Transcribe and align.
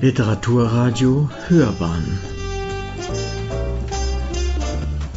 Literaturradio 0.00 1.28
Hörbahn. 1.48 2.20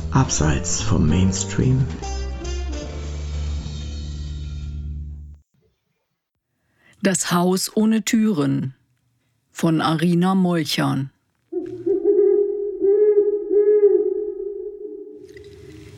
Abseits 0.10 0.82
vom 0.82 1.08
Mainstream. 1.08 1.86
Das 7.04 7.32
Haus 7.32 7.72
ohne 7.78 8.02
Türen 8.04 8.74
von 9.52 9.82
Arina 9.82 10.34
Molchan 10.34 11.12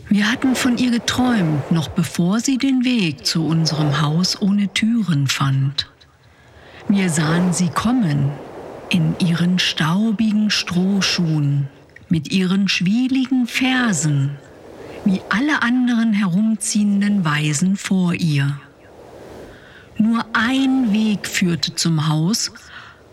Wir 0.09 0.29
hatten 0.29 0.55
von 0.55 0.77
ihr 0.77 0.91
geträumt, 0.91 1.71
noch 1.71 1.87
bevor 1.87 2.41
sie 2.41 2.57
den 2.57 2.83
Weg 2.83 3.25
zu 3.25 3.45
unserem 3.45 4.01
Haus 4.01 4.41
ohne 4.41 4.67
Türen 4.73 5.27
fand. 5.27 5.89
Wir 6.89 7.09
sahen 7.09 7.53
sie 7.53 7.69
kommen, 7.69 8.29
in 8.93 9.15
ihren 9.19 9.59
staubigen 9.59 10.49
Strohschuhen, 10.49 11.67
mit 12.09 12.31
ihren 12.31 12.67
schwieligen 12.67 13.47
Fersen, 13.47 14.37
wie 15.03 15.21
alle 15.29 15.61
anderen 15.61 16.13
herumziehenden 16.13 17.25
Weisen 17.25 17.75
vor 17.75 18.13
ihr. 18.13 18.59
Nur 19.97 20.25
ein 20.33 20.93
Weg 20.93 21.27
führte 21.27 21.75
zum 21.75 22.07
Haus, 22.07 22.51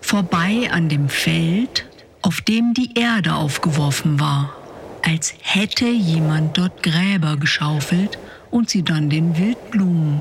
vorbei 0.00 0.70
an 0.70 0.88
dem 0.88 1.08
Feld, 1.08 1.86
auf 2.22 2.40
dem 2.42 2.74
die 2.74 2.94
Erde 2.94 3.34
aufgeworfen 3.34 4.20
war 4.20 4.54
als 5.02 5.34
hätte 5.40 5.86
jemand 5.86 6.58
dort 6.58 6.82
Gräber 6.82 7.36
geschaufelt 7.36 8.18
und 8.50 8.70
sie 8.70 8.82
dann 8.82 9.10
den 9.10 9.36
Wildblumen, 9.36 10.20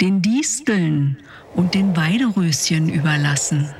den 0.00 0.22
Disteln 0.22 1.18
und 1.54 1.74
den 1.74 1.96
Weideröschen 1.96 2.88
überlassen. 2.88 3.70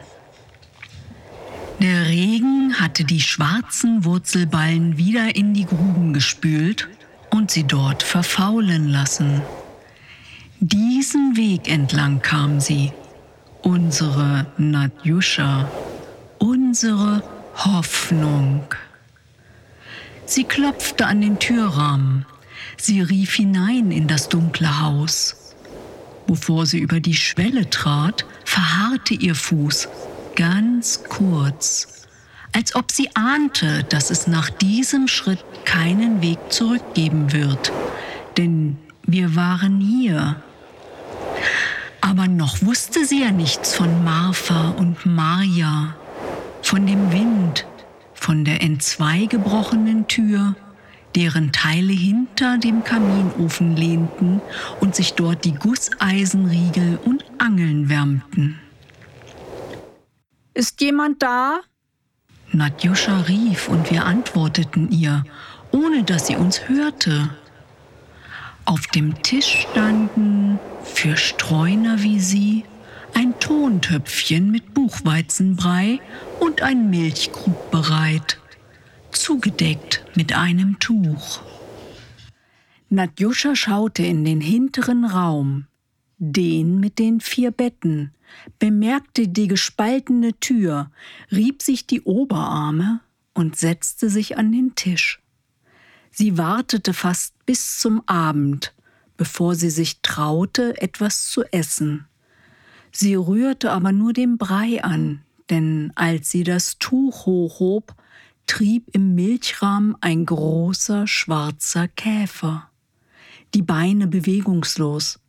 Der 1.81 2.09
Regen 2.09 2.75
hatte 2.78 3.05
die 3.05 3.23
schwarzen 3.23 4.05
Wurzelballen 4.05 4.98
wieder 4.98 5.34
in 5.34 5.55
die 5.55 5.64
Gruben 5.64 6.12
gespült 6.12 6.89
und 7.31 7.50
sie 7.50 7.64
dort 7.64 8.03
verfaulen 8.03 8.86
lassen. 8.89 9.41
Diesen 10.61 11.39
Weg 11.39 11.70
entlang 11.70 12.20
kam 12.20 12.61
sie, 12.61 12.92
unsere 13.62 14.47
Nadjuscha, 14.58 15.70
unsere 16.39 17.23
Hoffnung. 17.56 18.62
Sie 20.27 20.45
klopfte 20.45 21.06
an 21.06 21.23
den 21.23 21.39
Türrahmen. 21.39 22.27
Sie 22.77 23.01
rief 23.01 23.36
hinein 23.36 23.91
in 23.91 24.06
das 24.06 24.28
dunkle 24.28 24.83
Haus. 24.83 25.55
Bevor 26.27 26.67
sie 26.67 26.78
über 26.78 27.01
die 27.01 27.17
Schwelle 27.17 27.70
trat, 27.70 28.27
verharrte 28.45 29.14
ihr 29.14 29.34
Fuß 29.34 29.89
ganz 30.41 31.05
kurz, 31.05 32.06
als 32.56 32.74
ob 32.74 32.91
sie 32.91 33.10
ahnte, 33.14 33.84
dass 33.91 34.08
es 34.08 34.27
nach 34.27 34.48
diesem 34.48 35.06
Schritt 35.06 35.44
keinen 35.66 36.22
Weg 36.22 36.38
zurückgeben 36.48 37.34
wird. 37.34 37.70
Denn 38.38 38.78
wir 39.02 39.36
waren 39.36 39.80
hier. 39.80 40.36
Aber 42.00 42.27
noch 42.27 42.62
wusste 42.62 43.05
sie 43.05 43.20
ja 43.20 43.33
nichts 43.33 43.74
von 43.74 44.02
Martha 44.02 44.70
und 44.70 45.05
Maria, 45.05 45.94
von 46.62 46.86
dem 46.86 47.12
Wind, 47.12 47.66
von 48.14 48.46
der 48.46 48.62
entzwei 48.62 49.27
gebrochenen 49.27 50.08
Tür, 50.08 50.56
deren 51.14 51.52
Teile 51.52 51.92
hinter 51.92 52.56
dem 52.56 52.83
Kaminofen 52.83 53.77
lehnten 53.77 54.41
und 54.80 54.94
sich 54.94 55.12
dort 55.12 55.44
die 55.44 55.55
Gusseisenriegel 55.55 56.98
und 57.05 57.27
Angeln 57.36 57.91
wärmten. 57.91 58.58
Ist 60.55 60.81
jemand 60.81 61.23
da? 61.23 61.61
Nadjuscha 62.53 63.20
rief 63.23 63.69
und 63.69 63.91
wir 63.91 64.05
antworteten 64.05 64.91
ihr, 64.91 65.24
ohne 65.70 66.02
dass 66.02 66.27
sie 66.27 66.36
uns 66.36 66.69
hörte. 66.69 67.30
Auf 68.64 68.89
dem 68.89 69.23
Tisch 69.23 69.67
standen, 69.70 70.58
für 70.83 71.17
Streuner 71.17 72.02
wie 72.02 72.19
sie, 72.19 72.64
ein 73.14 73.39
Tontöpfchen 73.39 74.51
mit 74.51 74.74
Buchweizenbrei 74.74 76.01
und 76.41 76.63
ein 76.63 76.91
Milchkrug 76.91 77.70
bereit, 77.70 78.39
zugedeckt 79.13 80.05
mit 80.14 80.33
einem 80.33 80.79
Tuch. 80.80 81.41
Nadjuscha 82.89 83.55
schaute 83.55 84.03
in 84.03 84.24
den 84.24 84.41
hinteren 84.41 85.05
Raum, 85.05 85.67
den 86.20 86.79
mit 86.79 86.98
den 86.98 87.20
vier 87.20 87.51
Betten, 87.51 88.13
bemerkte 88.58 89.27
die 89.27 89.48
gespaltene 89.48 90.39
Tür, 90.39 90.91
rieb 91.33 91.63
sich 91.63 91.86
die 91.86 92.03
Oberarme 92.03 93.01
und 93.35 93.57
setzte 93.57 94.11
sich 94.11 94.36
an 94.39 94.53
den 94.53 94.75
Tisch. 94.75 95.20
Sie 96.11 96.36
wartete 96.36 96.92
fast 96.92 97.35
bis 97.47 97.79
zum 97.79 98.03
Abend, 98.07 98.75
bevor 99.17 99.55
sie 99.55 99.70
sich 99.70 100.01
traute, 100.03 100.80
etwas 100.80 101.29
zu 101.29 101.42
essen. 101.53 102.07
Sie 102.92 103.14
rührte 103.14 103.73
aber 103.73 103.92
nur 103.92 104.13
den 104.13 104.36
Brei 104.36 104.85
an, 104.85 105.23
denn 105.48 105.91
als 105.95 106.30
sie 106.30 106.45
das 106.45 106.79
Tuch 106.79 107.27
hochhob, 107.27 107.95
trieb 108.47 108.89
im 108.92 109.14
Milchrahmen 109.14 109.97
ein 110.01 110.27
großer 110.27 111.07
schwarzer 111.07 111.89
Käfer. 111.89 112.69
Die 113.55 113.63
Beine 113.63 114.07
bewegungslos, 114.07 115.20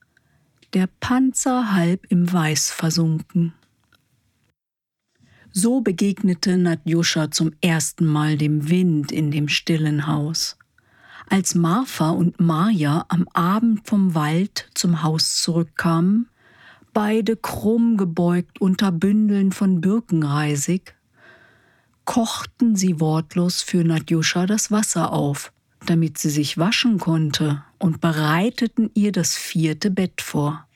der 0.73 0.87
Panzer 0.87 1.73
halb 1.73 2.05
im 2.09 2.31
Weiß 2.31 2.71
versunken. 2.71 3.53
So 5.51 5.81
begegnete 5.81 6.57
Nadjuscha 6.57 7.29
zum 7.29 7.51
ersten 7.61 8.05
Mal 8.05 8.37
dem 8.37 8.69
Wind 8.69 9.11
in 9.11 9.31
dem 9.31 9.49
stillen 9.49 10.07
Haus. 10.07 10.57
Als 11.29 11.55
Martha 11.55 12.11
und 12.11 12.39
Maja 12.39 13.05
am 13.09 13.27
Abend 13.33 13.85
vom 13.85 14.15
Wald 14.15 14.69
zum 14.73 15.03
Haus 15.03 15.41
zurückkamen, 15.41 16.29
beide 16.93 17.35
krumm 17.35 17.97
gebeugt 17.97 18.61
unter 18.61 18.93
Bündeln 18.93 19.51
von 19.51 19.81
Birkenreisig, 19.81 20.93
kochten 22.05 22.75
sie 22.77 22.99
wortlos 22.99 23.61
für 23.61 23.83
Nadjuscha 23.83 24.45
das 24.45 24.71
Wasser 24.71 25.11
auf, 25.11 25.51
damit 25.85 26.17
sie 26.17 26.29
sich 26.29 26.57
waschen 26.57 26.97
konnte, 26.97 27.63
und 27.81 28.00
bereiteten 28.00 28.92
ihr 28.94 29.12
das 29.12 29.36
vierte 29.36 29.90
Bett 29.90 30.22
vor. 30.22 30.68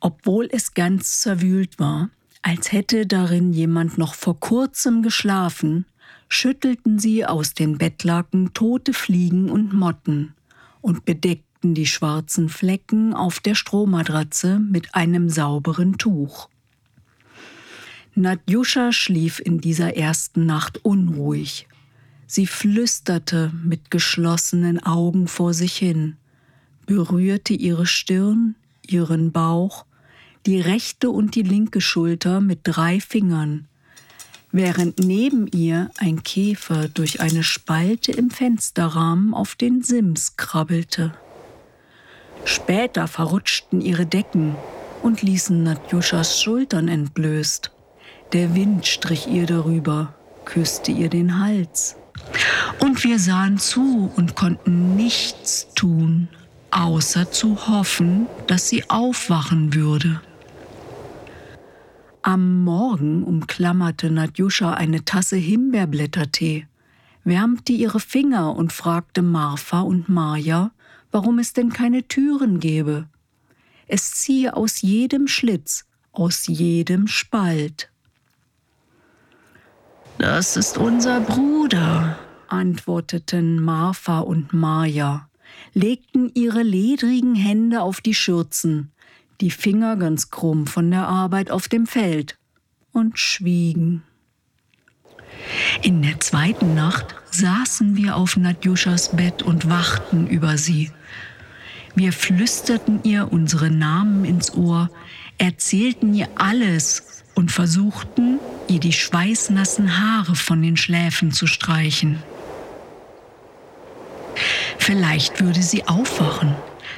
Obwohl 0.00 0.48
es 0.50 0.72
ganz 0.72 1.20
zerwühlt 1.20 1.78
war, 1.78 2.10
als 2.42 2.72
hätte 2.72 3.06
darin 3.06 3.52
jemand 3.52 3.98
noch 3.98 4.14
vor 4.14 4.40
kurzem 4.40 5.02
geschlafen, 5.02 5.84
schüttelten 6.28 6.98
sie 6.98 7.26
aus 7.26 7.54
den 7.54 7.76
Bettlaken 7.76 8.54
tote 8.54 8.94
Fliegen 8.94 9.50
und 9.50 9.74
Motten 9.74 10.34
und 10.80 11.04
bedeckten 11.04 11.74
die 11.74 11.86
schwarzen 11.86 12.48
Flecken 12.48 13.12
auf 13.12 13.40
der 13.40 13.54
Strohmatratze 13.54 14.58
mit 14.58 14.94
einem 14.94 15.28
sauberen 15.28 15.98
Tuch. 15.98 16.48
Nadjuscha 18.14 18.92
schlief 18.92 19.40
in 19.40 19.60
dieser 19.60 19.96
ersten 19.96 20.46
Nacht 20.46 20.82
unruhig. 20.82 21.68
Sie 22.26 22.46
flüsterte 22.46 23.52
mit 23.62 23.90
geschlossenen 23.90 24.82
Augen 24.82 25.28
vor 25.28 25.54
sich 25.54 25.76
hin, 25.76 26.16
berührte 26.84 27.54
ihre 27.54 27.86
Stirn, 27.86 28.56
ihren 28.86 29.30
Bauch, 29.30 29.84
die 30.44 30.60
rechte 30.60 31.10
und 31.10 31.34
die 31.34 31.42
linke 31.42 31.80
Schulter 31.80 32.40
mit 32.40 32.60
drei 32.64 33.00
Fingern, 33.00 33.66
während 34.50 34.98
neben 34.98 35.46
ihr 35.48 35.90
ein 35.98 36.22
Käfer 36.24 36.88
durch 36.88 37.20
eine 37.20 37.42
Spalte 37.42 38.12
im 38.12 38.30
Fensterrahmen 38.30 39.32
auf 39.32 39.54
den 39.54 39.82
Sims 39.82 40.36
krabbelte. 40.36 41.14
Später 42.44 43.08
verrutschten 43.08 43.80
ihre 43.80 44.06
Decken 44.06 44.56
und 45.02 45.22
ließen 45.22 45.62
Nadjuschas 45.62 46.40
Schultern 46.40 46.88
entblößt. 46.88 47.70
Der 48.32 48.54
Wind 48.54 48.86
strich 48.86 49.28
ihr 49.28 49.46
darüber, 49.46 50.14
küsste 50.44 50.90
ihr 50.90 51.08
den 51.08 51.40
Hals. 51.40 51.96
Und 52.80 53.04
wir 53.04 53.18
sahen 53.18 53.58
zu 53.58 54.12
und 54.16 54.34
konnten 54.34 54.96
nichts 54.96 55.68
tun, 55.74 56.28
außer 56.70 57.30
zu 57.30 57.68
hoffen, 57.68 58.26
dass 58.46 58.68
sie 58.68 58.88
aufwachen 58.90 59.74
würde. 59.74 60.20
Am 62.22 62.64
Morgen 62.64 63.22
umklammerte 63.22 64.10
Nadjuscha 64.10 64.74
eine 64.74 65.04
Tasse 65.04 65.36
Himbeerblättertee, 65.36 66.66
wärmte 67.22 67.72
ihre 67.72 68.00
Finger 68.00 68.56
und 68.56 68.72
fragte 68.72 69.22
Marfa 69.22 69.80
und 69.80 70.08
Maja, 70.08 70.72
warum 71.12 71.38
es 71.38 71.52
denn 71.52 71.72
keine 71.72 72.08
Türen 72.08 72.60
gäbe. 72.60 73.08
Es 73.86 74.12
ziehe 74.12 74.56
aus 74.56 74.82
jedem 74.82 75.28
Schlitz, 75.28 75.84
aus 76.12 76.46
jedem 76.48 77.06
Spalt. 77.06 77.90
Das 80.18 80.56
ist 80.56 80.78
unser 80.78 81.20
Bruder, 81.20 82.18
antworteten 82.48 83.60
Martha 83.60 84.20
und 84.20 84.54
Maja, 84.54 85.28
legten 85.74 86.30
ihre 86.34 86.62
ledrigen 86.62 87.34
Hände 87.34 87.82
auf 87.82 88.00
die 88.00 88.14
Schürzen, 88.14 88.92
die 89.42 89.50
Finger 89.50 89.96
ganz 89.96 90.30
krumm 90.30 90.66
von 90.66 90.90
der 90.90 91.06
Arbeit 91.06 91.50
auf 91.50 91.68
dem 91.68 91.86
Feld 91.86 92.38
und 92.92 93.18
schwiegen. 93.18 94.04
In 95.82 96.00
der 96.00 96.18
zweiten 96.20 96.74
Nacht 96.74 97.14
saßen 97.30 97.96
wir 97.96 98.16
auf 98.16 98.38
Nadjuschas 98.38 99.16
Bett 99.16 99.42
und 99.42 99.68
wachten 99.68 100.26
über 100.28 100.56
sie. 100.56 100.90
Wir 101.94 102.14
flüsterten 102.14 103.00
ihr 103.04 103.30
unsere 103.30 103.70
Namen 103.70 104.24
ins 104.24 104.54
Ohr, 104.54 104.88
erzählten 105.36 106.14
ihr 106.14 106.28
alles 106.36 107.15
und 107.36 107.52
versuchten, 107.52 108.40
ihr 108.66 108.80
die 108.80 108.94
schweißnassen 108.94 110.00
Haare 110.00 110.34
von 110.34 110.60
den 110.62 110.76
Schläfen 110.76 111.30
zu 111.30 111.46
streichen. 111.46 112.20
Vielleicht 114.78 115.40
würde 115.40 115.62
sie 115.62 115.86
aufwachen, 115.86 116.54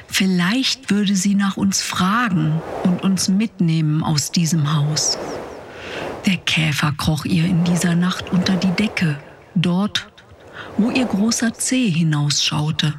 vielleicht 0.07 0.89
würde 0.89 1.15
sie 1.15 1.35
nach 1.35 1.57
uns 1.57 1.81
fragen 1.81 2.61
und 2.83 3.03
uns 3.03 3.27
mitnehmen 3.27 4.03
aus 4.03 4.31
diesem 4.31 4.73
Haus. 4.73 5.17
Der 6.25 6.37
Käfer 6.37 6.93
kroch 6.97 7.25
ihr 7.25 7.45
in 7.45 7.63
dieser 7.65 7.95
Nacht 7.95 8.31
unter 8.31 8.55
die 8.55 8.71
Decke, 8.71 9.17
dort, 9.55 10.07
wo 10.77 10.89
ihr 10.89 11.05
großer 11.05 11.53
Zeh 11.53 11.89
hinausschaute. 11.89 12.93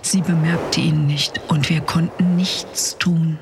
Sie 0.00 0.22
bemerkte 0.22 0.80
ihn 0.80 1.06
nicht 1.06 1.40
und 1.48 1.68
wir 1.68 1.80
konnten 1.80 2.36
nichts 2.36 2.96
tun. 2.98 3.38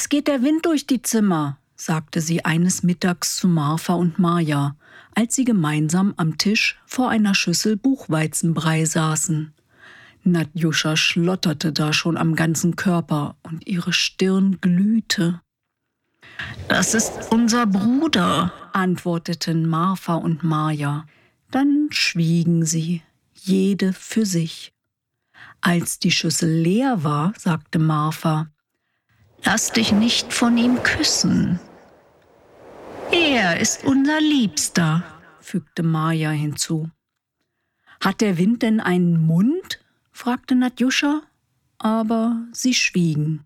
Es 0.00 0.08
geht 0.08 0.28
der 0.28 0.42
Wind 0.42 0.64
durch 0.64 0.86
die 0.86 1.02
Zimmer, 1.02 1.58
sagte 1.76 2.22
sie 2.22 2.42
eines 2.42 2.82
Mittags 2.82 3.36
zu 3.36 3.46
Martha 3.46 3.92
und 3.92 4.18
Maja, 4.18 4.74
als 5.14 5.34
sie 5.34 5.44
gemeinsam 5.44 6.14
am 6.16 6.38
Tisch 6.38 6.80
vor 6.86 7.10
einer 7.10 7.34
Schüssel 7.34 7.76
Buchweizenbrei 7.76 8.86
saßen. 8.86 9.52
Nadjuscha 10.24 10.96
schlotterte 10.96 11.74
da 11.74 11.92
schon 11.92 12.16
am 12.16 12.34
ganzen 12.34 12.76
Körper 12.76 13.36
und 13.42 13.66
ihre 13.66 13.92
Stirn 13.92 14.58
glühte. 14.62 15.42
Das 16.66 16.94
ist 16.94 17.30
unser 17.30 17.66
Bruder, 17.66 18.54
antworteten 18.72 19.68
Martha 19.68 20.14
und 20.14 20.42
Maja. 20.42 21.04
Dann 21.50 21.88
schwiegen 21.90 22.64
sie, 22.64 23.02
jede 23.34 23.92
für 23.92 24.24
sich. 24.24 24.72
Als 25.60 25.98
die 25.98 26.10
Schüssel 26.10 26.50
leer 26.50 27.04
war, 27.04 27.34
sagte 27.36 27.78
Martha, 27.78 28.48
Lass 29.44 29.72
dich 29.72 29.92
nicht 29.92 30.32
von 30.32 30.56
ihm 30.56 30.82
küssen. 30.82 31.58
Er 33.10 33.58
ist 33.58 33.84
unser 33.84 34.20
Liebster, 34.20 35.02
fügte 35.40 35.82
Maja 35.82 36.30
hinzu. 36.30 36.90
Hat 38.00 38.20
der 38.20 38.38
Wind 38.38 38.62
denn 38.62 38.80
einen 38.80 39.26
Mund? 39.26 39.80
fragte 40.12 40.54
Nadjuscha, 40.54 41.22
aber 41.78 42.36
sie 42.52 42.74
schwiegen. 42.74 43.44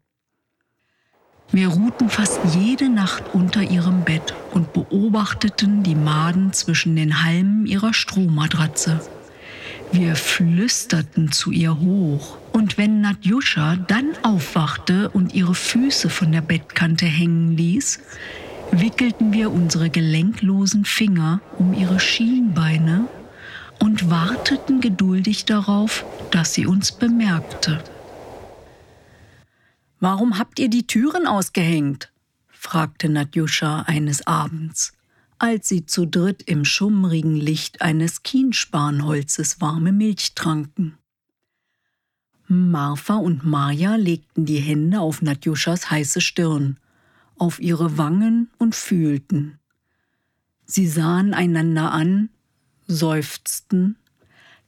Wir 1.51 1.69
ruhten 1.69 2.11
fast 2.11 2.41
jede 2.55 2.89
Nacht 2.89 3.33
unter 3.33 3.63
ihrem 3.63 4.05
Bett 4.05 4.35
und 4.53 4.73
beobachteten 4.73 5.83
die 5.83 5.95
Maden 5.95 6.53
zwischen 6.53 6.97
den 6.97 7.23
Halmen 7.23 7.67
ihrer 7.67 7.95
Strohmatratze. 7.95 9.01
Wir 9.95 10.17
flüsterten 10.17 11.31
zu 11.31 11.53
ihr 11.53 11.79
hoch, 11.79 12.37
und 12.51 12.79
wenn 12.79 13.01
Nadjuscha 13.01 13.77
dann 13.77 14.11
aufwachte 14.25 15.09
und 15.09 15.35
ihre 15.35 15.55
Füße 15.55 16.11
von 16.11 16.33
der 16.33 16.41
Bettkante 16.41 17.07
hängen 17.07 17.57
ließ, 17.57 18.01
wickelten 18.73 19.33
wir 19.33 19.53
unsere 19.53 19.91
gelenklosen 19.91 20.85
Finger 20.85 21.41
um 21.59 21.73
ihre 21.75 22.01
Schienbeine 22.01 23.07
und 23.79 24.11
warteten 24.11 24.81
geduldig 24.81 25.45
darauf, 25.45 26.05
dass 26.33 26.55
sie 26.55 26.67
uns 26.67 26.91
bemerkte. 26.91 27.81
Warum 30.01 30.41
habt 30.41 30.59
ihr 30.59 30.69
die 30.69 30.89
Türen 30.89 31.29
ausgehängt? 31.29 32.11
fragte 32.51 33.09
Nadjuscha 33.09 33.83
eines 33.83 34.27
Abends, 34.27 34.94
als 35.39 35.69
sie 35.69 35.87
zu 35.87 36.07
dritt 36.07 36.43
im 36.43 36.65
schummrigen 36.65 37.37
Licht 37.37 37.83
eines 37.83 38.23
Kienspanholzes 38.23 39.61
warme 39.61 39.93
Milch 39.93 40.35
tranken. 40.35 40.99
Marfa 42.47 43.17
und 43.17 43.45
Maja 43.45 43.97
legten 43.97 44.45
die 44.45 44.59
Hände 44.59 45.01
auf 45.01 45.23
Nadjuschas 45.23 45.91
heiße 45.91 46.21
Stirn, 46.21 46.79
auf 47.37 47.59
ihre 47.59 47.99
Wangen 47.99 48.51
und 48.59 48.75
fühlten. 48.75 49.59
Sie 50.67 50.87
sahen 50.87 51.35
einander 51.35 51.93
an, 51.93 52.31
seufzten, 52.87 53.97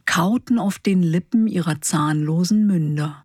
kauten 0.05 0.59
auf 0.59 0.79
den 0.79 1.03
Lippen 1.03 1.47
ihrer 1.47 1.81
zahnlosen 1.81 2.67
Münder. 2.67 3.25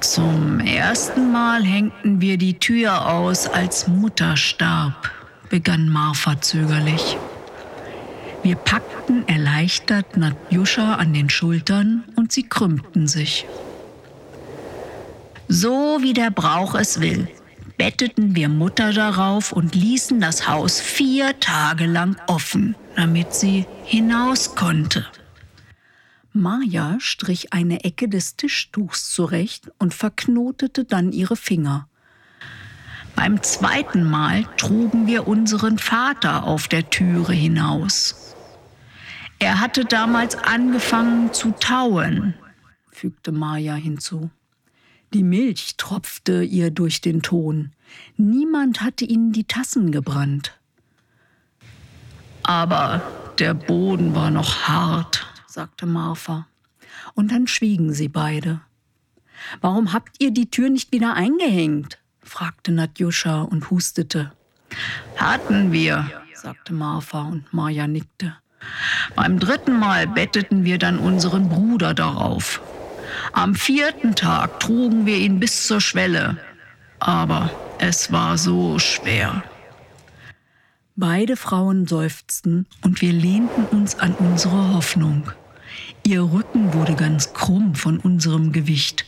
Zum 0.00 0.58
ersten 0.60 1.30
Mal 1.30 1.62
hängten 1.62 2.20
wir 2.20 2.36
die 2.36 2.58
Tür 2.58 3.08
aus, 3.08 3.46
als 3.46 3.86
Mutter 3.86 4.36
starb, 4.36 5.10
begann 5.52 5.90
Marfa 5.90 6.40
zögerlich. 6.40 7.18
Wir 8.42 8.56
packten 8.56 9.28
erleichtert 9.28 10.16
Nadjuscha 10.16 10.94
an 10.94 11.12
den 11.12 11.28
Schultern 11.28 12.04
und 12.16 12.32
sie 12.32 12.44
krümmten 12.44 13.06
sich. 13.06 13.44
So 15.48 15.98
wie 16.00 16.14
der 16.14 16.30
Brauch 16.30 16.74
es 16.74 17.02
will, 17.02 17.28
betteten 17.76 18.34
wir 18.34 18.48
Mutter 18.48 18.94
darauf 18.94 19.52
und 19.52 19.74
ließen 19.74 20.22
das 20.22 20.48
Haus 20.48 20.80
vier 20.80 21.38
Tage 21.38 21.84
lang 21.84 22.16
offen, 22.28 22.74
damit 22.96 23.34
sie 23.34 23.66
hinaus 23.84 24.54
konnte. 24.54 25.04
Maja 26.32 26.96
strich 26.98 27.52
eine 27.52 27.84
Ecke 27.84 28.08
des 28.08 28.36
Tischtuchs 28.36 29.12
zurecht 29.12 29.70
und 29.78 29.92
verknotete 29.92 30.86
dann 30.86 31.12
ihre 31.12 31.36
Finger. 31.36 31.90
Beim 33.14 33.42
zweiten 33.42 34.04
Mal 34.04 34.44
trugen 34.56 35.06
wir 35.06 35.28
unseren 35.28 35.78
Vater 35.78 36.44
auf 36.44 36.68
der 36.68 36.90
Türe 36.90 37.32
hinaus. 37.32 38.34
Er 39.38 39.60
hatte 39.60 39.84
damals 39.84 40.36
angefangen 40.36 41.32
zu 41.32 41.52
tauen, 41.52 42.34
fügte 42.90 43.32
Maja 43.32 43.74
hinzu. 43.74 44.30
Die 45.12 45.22
Milch 45.22 45.76
tropfte 45.76 46.42
ihr 46.42 46.70
durch 46.70 47.00
den 47.00 47.22
Ton. 47.22 47.72
Niemand 48.16 48.80
hatte 48.80 49.04
ihnen 49.04 49.32
die 49.32 49.44
Tassen 49.44 49.92
gebrannt. 49.92 50.58
Aber 52.44 53.02
der 53.38 53.54
Boden 53.54 54.14
war 54.14 54.30
noch 54.30 54.68
hart, 54.68 55.26
sagte 55.46 55.86
Martha. 55.86 56.46
Und 57.14 57.30
dann 57.30 57.46
schwiegen 57.46 57.92
sie 57.92 58.08
beide. 58.08 58.60
Warum 59.60 59.92
habt 59.92 60.16
ihr 60.20 60.30
die 60.30 60.50
Tür 60.50 60.70
nicht 60.70 60.92
wieder 60.92 61.14
eingehängt? 61.14 61.98
Fragte 62.22 62.72
Nadjuscha 62.72 63.42
und 63.42 63.70
hustete. 63.70 64.32
Hatten 65.16 65.72
wir, 65.72 66.10
sagte 66.34 66.72
Martha 66.72 67.22
und 67.22 67.52
Maja 67.52 67.86
nickte. 67.86 68.36
Beim 69.14 69.38
dritten 69.38 69.78
Mal 69.78 70.06
betteten 70.06 70.64
wir 70.64 70.78
dann 70.78 70.98
unseren 70.98 71.48
Bruder 71.48 71.94
darauf. 71.94 72.60
Am 73.32 73.54
vierten 73.54 74.14
Tag 74.14 74.60
trugen 74.60 75.06
wir 75.06 75.16
ihn 75.16 75.40
bis 75.40 75.66
zur 75.66 75.80
Schwelle. 75.80 76.38
Aber 76.98 77.50
es 77.78 78.12
war 78.12 78.38
so 78.38 78.78
schwer. 78.78 79.42
Beide 80.94 81.36
Frauen 81.36 81.86
seufzten 81.86 82.66
und 82.82 83.00
wir 83.00 83.12
lehnten 83.12 83.64
uns 83.66 83.98
an 83.98 84.14
unsere 84.14 84.74
Hoffnung. 84.74 85.30
Ihr 86.04 86.22
Rücken 86.22 86.74
wurde 86.74 86.94
ganz 86.94 87.32
krumm 87.32 87.74
von 87.74 87.98
unserem 87.98 88.52
Gewicht. 88.52 89.06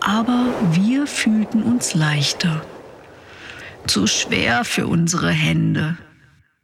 Aber 0.00 0.46
wir 0.72 1.06
fühlten 1.06 1.62
uns 1.62 1.94
leichter. 1.94 2.64
Zu 3.86 4.06
schwer 4.06 4.64
für 4.64 4.86
unsere 4.86 5.30
Hände. 5.30 5.98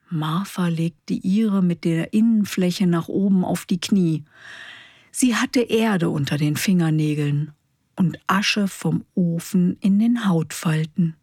Martha 0.08 0.68
legte 0.68 1.14
ihre 1.14 1.62
mit 1.62 1.84
der 1.84 2.12
Innenfläche 2.12 2.86
nach 2.86 3.08
oben 3.08 3.44
auf 3.44 3.66
die 3.66 3.80
Knie. 3.80 4.24
Sie 5.10 5.34
hatte 5.34 5.60
Erde 5.60 6.10
unter 6.10 6.36
den 6.36 6.56
Fingernägeln 6.56 7.52
und 7.96 8.18
Asche 8.26 8.68
vom 8.68 9.04
Ofen 9.14 9.78
in 9.80 9.98
den 9.98 10.28
Hautfalten. 10.28 11.16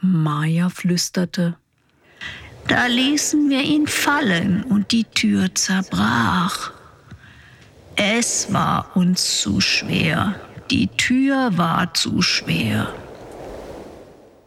Maja 0.00 0.68
flüsterte, 0.68 1.56
da 2.68 2.86
ließen 2.86 3.50
wir 3.50 3.62
ihn 3.62 3.86
fallen 3.86 4.62
und 4.64 4.92
die 4.92 5.04
Tür 5.04 5.54
zerbrach. 5.54 6.72
Es 7.96 8.52
war 8.52 8.96
uns 8.96 9.40
zu 9.40 9.60
schwer. 9.60 10.34
Die 10.72 10.88
Tür 10.88 11.58
war 11.58 11.92
zu 11.92 12.22
schwer. 12.22 12.94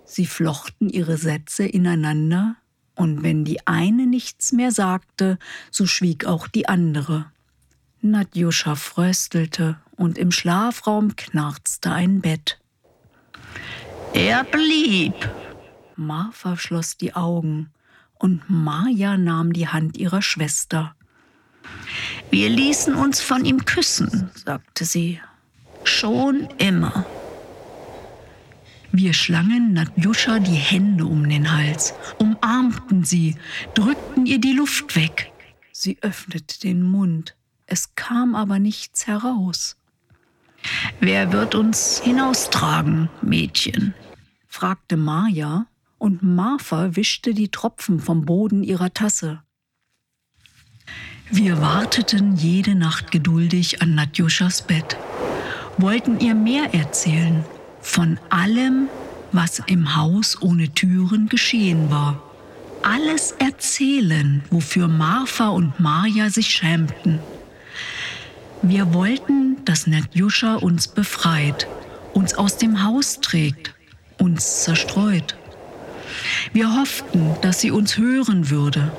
Sie 0.06 0.26
flochten 0.26 0.90
ihre 0.90 1.18
Sätze 1.18 1.66
ineinander, 1.66 2.56
und 2.96 3.22
wenn 3.22 3.46
die 3.46 3.68
eine 3.68 4.08
nichts 4.08 4.52
mehr 4.52 4.72
sagte, 4.72 5.38
so 5.70 5.86
schwieg 5.86 6.26
auch 6.26 6.48
die 6.48 6.68
andere. 6.68 7.32
Nadjuscha 8.02 8.74
fröstelte 8.74 9.80
und 9.98 10.18
im 10.18 10.32
Schlafraum 10.32 11.16
knarzte 11.16 11.92
ein 11.92 12.22
Bett. 12.22 12.60
Er 14.12 14.46
blieb. 14.46 15.14
Martha 15.96 16.58
schloss 16.58 16.98
die 16.98 17.14
Augen 17.14 17.70
und 18.18 18.50
Maja 18.50 19.16
nahm 19.16 19.54
die 19.54 19.68
Hand 19.68 19.96
ihrer 19.96 20.24
Schwester. 20.24 20.96
Wir 22.32 22.50
ließen 22.50 22.96
uns 22.96 23.22
von 23.22 23.46
ihm 23.46 23.64
küssen, 23.66 24.32
sagte 24.34 24.86
sie. 24.86 25.20
Schon 25.86 26.48
immer. 26.58 27.06
Wir 28.92 29.14
schlangen 29.14 29.74
Nadjuscha 29.74 30.40
die 30.40 30.56
Hände 30.56 31.06
um 31.06 31.30
den 31.30 31.52
Hals, 31.56 31.94
umarmten 32.18 33.04
sie, 33.04 33.36
drückten 33.76 34.26
ihr 34.26 34.40
die 34.40 34.54
Luft 34.54 34.96
weg. 34.96 35.32
Sie 35.72 35.98
öffnete 36.02 36.60
den 36.60 36.82
Mund, 36.82 37.36
es 37.68 37.94
kam 37.96 38.36
aber 38.36 38.58
nichts 38.58 39.06
heraus. 39.06 39.78
Wer 41.00 41.32
wird 41.32 41.56
uns 41.56 42.00
hinaustragen, 42.00 43.10
Mädchen? 43.22 43.94
fragte 44.48 44.98
Maja, 44.98 45.68
und 45.98 46.24
Martha 46.24 46.96
wischte 46.96 47.34
die 47.34 47.50
Tropfen 47.50 48.00
vom 48.00 48.26
Boden 48.26 48.64
ihrer 48.64 48.94
Tasse. 48.94 49.44
Wir 51.30 51.60
warteten 51.60 52.36
jede 52.36 52.76
Nacht 52.76 53.12
geduldig 53.12 53.82
an 53.82 53.96
Nadjuschas 53.96 54.62
Bett, 54.62 54.98
wollten 55.78 56.20
ihr 56.20 56.36
mehr 56.36 56.74
erzählen 56.74 57.44
von 57.82 58.18
allem, 58.30 58.90
was 59.32 59.62
im 59.68 59.96
Haus 59.96 60.42
ohne 60.42 60.70
Türen 60.70 61.30
geschehen 61.30 61.92
war. 61.92 62.22
Alles 62.82 63.32
erzählen, 63.40 64.44
wofür 64.50 64.88
Martha 64.88 65.50
und 65.50 65.80
Maja 65.80 66.30
sich 66.30 66.48
schämten. 66.48 67.20
Wir 68.62 68.94
wollten, 68.94 69.58
dass 69.66 69.88
Nadjuscha 69.88 70.56
uns 70.56 70.88
befreit, 70.88 71.68
uns 72.14 72.34
aus 72.36 72.58
dem 72.58 72.84
Haus 72.84 73.20
trägt, 73.22 73.74
uns 74.18 74.64
zerstreut. 74.64 75.36
Wir 76.54 76.76
hofften, 76.76 77.36
dass 77.42 77.62
sie 77.62 77.72
uns 77.72 77.98
hören 77.98 78.50
würde, 78.50 78.92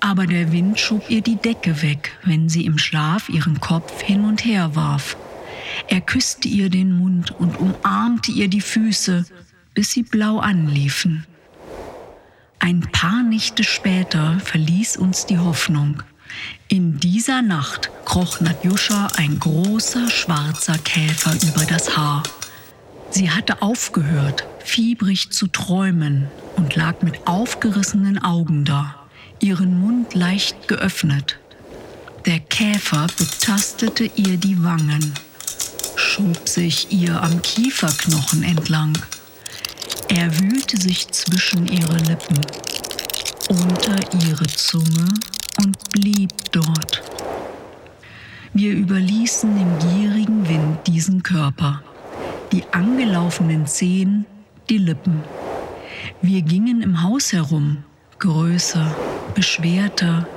aber 0.00 0.26
der 0.26 0.52
Wind 0.52 0.78
schob 0.78 1.08
ihr 1.08 1.22
die 1.22 1.36
Decke 1.36 1.82
weg, 1.82 2.12
wenn 2.24 2.48
sie 2.48 2.66
im 2.66 2.78
Schlaf 2.78 3.28
ihren 3.28 3.60
Kopf 3.60 4.02
hin 4.02 4.24
und 4.24 4.44
her 4.44 4.74
warf. 4.74 5.16
Er 5.88 6.00
küsste 6.00 6.48
ihr 6.48 6.70
den 6.70 6.92
Mund 6.92 7.32
und 7.32 7.58
umarmte 7.58 8.32
ihr 8.32 8.48
die 8.48 8.60
Füße, 8.60 9.24
bis 9.74 9.92
sie 9.92 10.02
blau 10.02 10.38
anliefen. 10.38 11.26
Ein 12.58 12.80
paar 12.92 13.22
Nächte 13.22 13.64
später 13.64 14.38
verließ 14.40 14.96
uns 14.96 15.26
die 15.26 15.38
Hoffnung. 15.38 16.02
In 16.68 17.00
dieser 17.00 17.42
Nacht 17.42 17.90
kroch 18.04 18.40
Nadjuscha 18.40 19.08
ein 19.16 19.38
großer 19.38 20.08
schwarzer 20.08 20.78
Käfer 20.78 21.34
über 21.42 21.64
das 21.66 21.96
Haar. 21.96 22.22
Sie 23.10 23.30
hatte 23.30 23.60
aufgehört, 23.60 24.46
fiebrig 24.64 25.30
zu 25.30 25.48
träumen 25.48 26.28
und 26.56 26.76
lag 26.76 27.02
mit 27.02 27.26
aufgerissenen 27.26 28.22
Augen 28.22 28.64
da 28.64 29.02
ihren 29.42 29.80
Mund 29.80 30.14
leicht 30.14 30.68
geöffnet. 30.68 31.38
Der 32.26 32.38
Käfer 32.38 33.08
betastete 33.18 34.04
ihr 34.14 34.36
die 34.36 34.62
Wangen, 34.62 35.12
schob 36.12 36.46
sich 36.46 36.92
ihr 36.92 37.22
am 37.22 37.40
Kieferknochen 37.40 38.42
entlang. 38.42 38.92
Er 40.08 40.30
wühlte 40.40 40.76
sich 40.76 41.08
zwischen 41.08 41.66
ihre 41.66 41.96
Lippen, 42.00 42.38
unter 43.48 43.96
ihre 44.22 44.46
Zunge 44.46 45.08
und 45.64 45.90
blieb 45.92 46.30
dort. 46.50 47.02
Wir 48.52 48.74
überließen 48.74 49.56
dem 49.56 49.78
gierigen 49.78 50.46
Wind 50.46 50.86
diesen 50.86 51.22
Körper, 51.22 51.82
die 52.52 52.64
angelaufenen 52.72 53.66
Zehen, 53.66 54.26
die 54.68 54.78
Lippen. 54.78 55.22
Wir 56.20 56.42
gingen 56.42 56.82
im 56.82 57.02
Haus 57.02 57.32
herum, 57.32 57.84
größer, 58.18 58.94
beschwerter, 59.34 60.28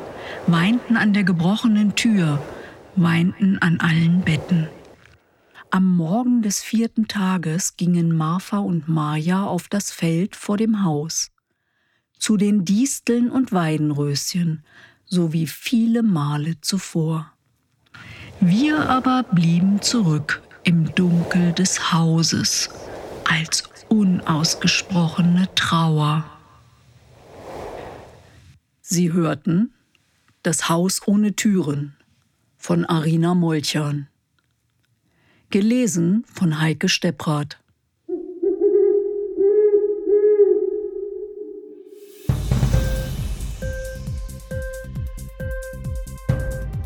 weinten 0.47 0.95
an 0.95 1.11
der 1.11 1.25
gebrochenen 1.25 1.95
Tür, 1.95 2.41
weinten 2.95 3.57
an 3.57 3.81
allen 3.81 4.21
Betten. 4.21 4.69
Am 5.75 5.97
Morgen 5.97 6.41
des 6.41 6.63
vierten 6.63 7.09
Tages 7.09 7.75
gingen 7.75 8.15
Martha 8.15 8.59
und 8.59 8.87
Maja 8.87 9.43
auf 9.43 9.67
das 9.67 9.91
Feld 9.91 10.37
vor 10.37 10.55
dem 10.55 10.85
Haus, 10.85 11.33
zu 12.17 12.37
den 12.37 12.63
Disteln 12.63 13.29
und 13.29 13.51
Weidenröschen, 13.51 14.63
so 15.03 15.33
wie 15.33 15.47
viele 15.47 16.01
Male 16.01 16.61
zuvor. 16.61 17.29
Wir 18.39 18.89
aber 18.89 19.23
blieben 19.23 19.81
zurück 19.81 20.41
im 20.63 20.95
Dunkel 20.95 21.51
des 21.51 21.91
Hauses 21.91 22.69
als 23.29 23.65
unausgesprochene 23.89 25.53
Trauer. 25.55 26.23
Sie 28.79 29.11
hörten 29.11 29.73
Das 30.41 30.69
Haus 30.69 31.05
ohne 31.05 31.35
Türen 31.35 31.97
von 32.57 32.85
Arina 32.85 33.35
Molchan. 33.35 34.07
Gelesen 35.55 36.25
von 36.27 36.59
Heike 36.59 36.89
Stepprath. 36.89 37.57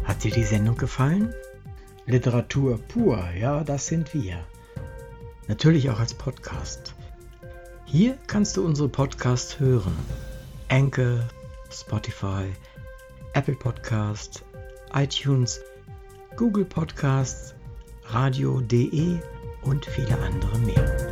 Hat 0.03 0.23
dir 0.23 0.29
die 0.29 0.43
Sendung 0.43 0.77
gefallen? 0.77 1.33
Literatur 2.05 2.77
pur, 2.77 3.27
ja, 3.31 3.63
das 3.63 3.87
sind 3.87 4.13
wir. 4.13 4.45
Natürlich 5.47 5.89
auch 5.89 5.99
als 5.99 6.13
Podcast. 6.13 6.93
Hier 7.85 8.19
kannst 8.27 8.55
du 8.55 8.63
unsere 8.63 8.87
Podcasts 8.87 9.59
hören. 9.59 9.95
Enke, 10.67 11.27
Spotify, 11.71 12.45
Apple 13.33 13.55
Podcast, 13.55 14.45
iTunes, 14.93 15.59
Google 16.35 16.65
Podcasts, 16.65 17.55
radio.de 18.11 19.19
und 19.61 19.85
viele 19.85 20.17
andere 20.19 20.57
mehr. 20.59 21.08